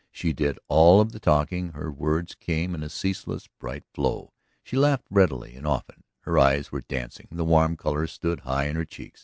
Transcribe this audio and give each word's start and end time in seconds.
She 0.09 0.33
did 0.33 0.57
all 0.67 0.99
of 0.99 1.11
the 1.11 1.19
talking, 1.19 1.73
her 1.73 1.91
words 1.91 2.33
came 2.33 2.73
in 2.73 2.81
a 2.81 2.89
ceaseless 2.89 3.45
bright 3.59 3.83
flow, 3.93 4.33
she 4.63 4.75
laughed 4.75 5.05
readily 5.11 5.55
and 5.55 5.67
often, 5.67 6.03
her 6.21 6.39
eyes 6.39 6.71
were 6.71 6.81
dancing, 6.81 7.27
the 7.29 7.45
warm 7.45 7.77
color 7.77 8.07
stood 8.07 8.39
high 8.39 8.65
in 8.65 8.77
her 8.77 8.83
cheeks. 8.85 9.19